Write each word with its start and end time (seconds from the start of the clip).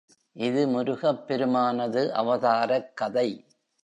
இது 0.35 0.67
முருகப் 0.67 1.27
பெருமானது 1.27 2.13
அவதாரக் 2.13 2.97
கதை. 2.97 3.27